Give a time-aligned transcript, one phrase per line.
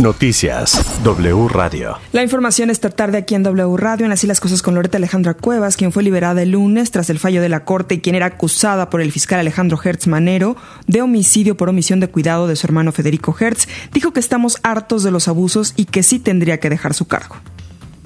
[0.00, 1.98] Noticias W Radio.
[2.12, 5.34] La información esta tarde aquí en W Radio en Así las cosas con Loreta Alejandra
[5.34, 8.26] Cuevas, quien fue liberada el lunes tras el fallo de la corte y quien era
[8.26, 10.56] acusada por el fiscal Alejandro Hertz Manero
[10.86, 15.02] de homicidio por omisión de cuidado de su hermano Federico Hertz, dijo que estamos hartos
[15.02, 17.34] de los abusos y que sí tendría que dejar su cargo.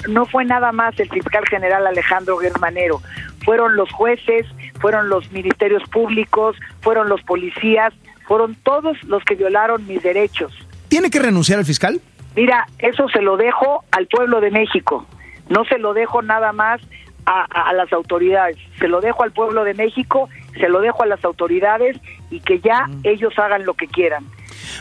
[0.09, 3.03] No fue nada más el fiscal general Alejandro Manero,
[3.45, 4.47] fueron los jueces,
[4.81, 7.93] fueron los ministerios públicos, fueron los policías,
[8.27, 10.55] fueron todos los que violaron mis derechos
[10.93, 12.03] ¿Tiene que renunciar el fiscal?
[12.37, 15.07] Mira, eso se lo dejo al pueblo de México.
[15.49, 16.83] No se lo dejo nada más
[17.25, 18.59] a, las autoridades.
[18.79, 21.97] Se lo dejo al pueblo de México, se lo dejo a las autoridades
[22.29, 24.27] y que ya ellos hagan lo que quieran.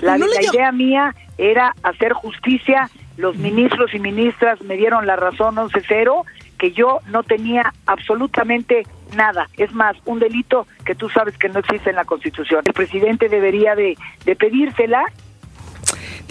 [0.01, 2.89] La, idea mía era hacer justicia.
[3.15, 6.25] Los ministros y ministras me dieron la razón 11-0,
[6.57, 8.83] que yo no tenía absolutamente
[9.15, 9.47] nada.
[9.55, 12.63] Es más, un delito que tú sabes que no existe en la Constitución.
[12.65, 15.05] El presidente debería de, de pedírsela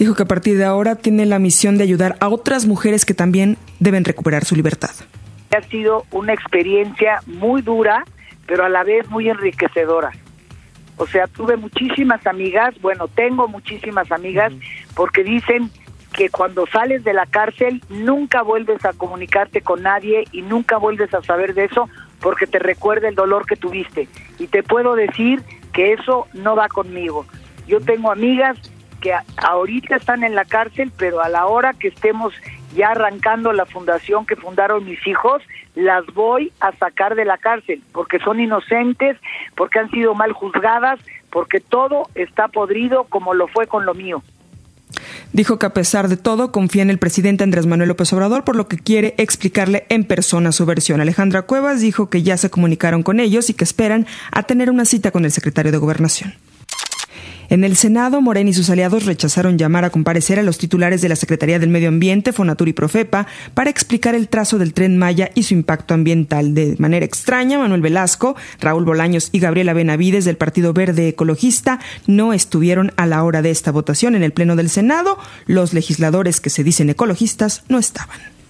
[0.01, 3.13] dijo que a partir de ahora tiene la misión de ayudar a otras mujeres que
[3.13, 4.89] también deben recuperar su libertad.
[5.55, 8.03] Ha sido una experiencia muy dura,
[8.47, 10.11] pero a la vez muy enriquecedora.
[10.97, 14.51] O sea, tuve muchísimas amigas, bueno, tengo muchísimas amigas,
[14.95, 15.69] porque dicen
[16.13, 21.13] que cuando sales de la cárcel nunca vuelves a comunicarte con nadie y nunca vuelves
[21.13, 21.87] a saber de eso
[22.21, 24.07] porque te recuerda el dolor que tuviste.
[24.39, 27.27] Y te puedo decir que eso no va conmigo.
[27.67, 28.57] Yo tengo amigas
[29.01, 32.33] que ahorita están en la cárcel, pero a la hora que estemos
[32.75, 35.41] ya arrancando la fundación que fundaron mis hijos,
[35.75, 39.17] las voy a sacar de la cárcel, porque son inocentes,
[39.55, 44.21] porque han sido mal juzgadas, porque todo está podrido como lo fue con lo mío.
[45.33, 48.57] Dijo que a pesar de todo confía en el presidente Andrés Manuel López Obrador, por
[48.57, 50.99] lo que quiere explicarle en persona su versión.
[50.99, 54.83] Alejandra Cuevas dijo que ya se comunicaron con ellos y que esperan a tener una
[54.83, 56.33] cita con el secretario de Gobernación.
[57.51, 61.09] En el Senado, Morena y sus aliados rechazaron llamar a comparecer a los titulares de
[61.09, 65.31] la Secretaría del Medio Ambiente, Fonatur y Profepa, para explicar el trazo del tren Maya
[65.35, 66.53] y su impacto ambiental.
[66.53, 72.31] De manera extraña, Manuel Velasco, Raúl Bolaños y Gabriela Benavides del Partido Verde Ecologista no
[72.31, 75.17] estuvieron a la hora de esta votación en el Pleno del Senado.
[75.45, 78.40] Los legisladores que se dicen ecologistas no estaban.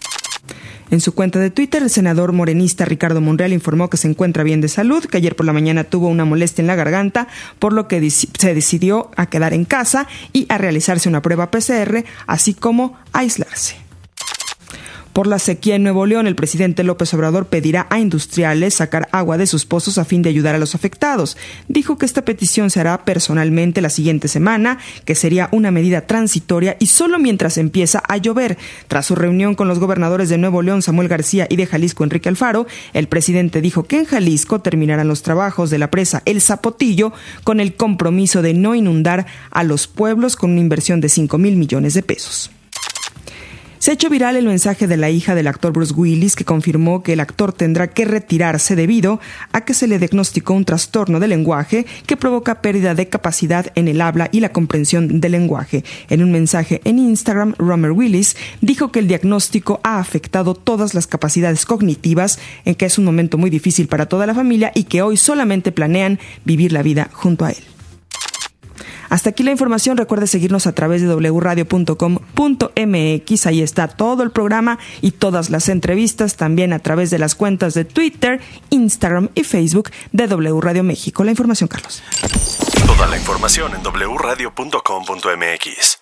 [0.91, 4.59] En su cuenta de Twitter, el senador morenista Ricardo Monreal informó que se encuentra bien
[4.59, 7.29] de salud, que ayer por la mañana tuvo una molestia en la garganta,
[7.59, 12.03] por lo que se decidió a quedar en casa y a realizarse una prueba PCR,
[12.27, 13.90] así como aislarse.
[15.13, 19.37] Por la sequía en Nuevo León, el presidente López Obrador pedirá a industriales sacar agua
[19.37, 21.35] de sus pozos a fin de ayudar a los afectados.
[21.67, 26.77] Dijo que esta petición se hará personalmente la siguiente semana, que sería una medida transitoria
[26.79, 28.57] y solo mientras empieza a llover.
[28.87, 32.29] Tras su reunión con los gobernadores de Nuevo León, Samuel García, y de Jalisco, Enrique
[32.29, 37.11] Alfaro, el presidente dijo que en Jalisco terminarán los trabajos de la presa El Zapotillo
[37.43, 41.57] con el compromiso de no inundar a los pueblos con una inversión de 5 mil
[41.57, 42.51] millones de pesos.
[43.81, 47.01] Se ha hecho viral el mensaje de la hija del actor Bruce Willis que confirmó
[47.01, 49.19] que el actor tendrá que retirarse debido
[49.53, 53.87] a que se le diagnosticó un trastorno del lenguaje que provoca pérdida de capacidad en
[53.87, 55.83] el habla y la comprensión del lenguaje.
[56.11, 61.07] En un mensaje en Instagram, Romer Willis dijo que el diagnóstico ha afectado todas las
[61.07, 65.01] capacidades cognitivas, en que es un momento muy difícil para toda la familia y que
[65.01, 67.70] hoy solamente planean vivir la vida junto a él.
[69.11, 69.97] Hasta aquí la información.
[69.97, 73.45] Recuerde seguirnos a través de wradio.com.mx.
[73.45, 76.37] Ahí está todo el programa y todas las entrevistas.
[76.37, 78.39] También a través de las cuentas de Twitter,
[78.69, 81.25] Instagram y Facebook de W Radio México.
[81.25, 82.01] La información, Carlos.
[82.87, 86.00] Toda la información en wradio.com.mx.